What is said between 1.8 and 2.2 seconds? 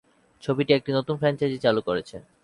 করেছে।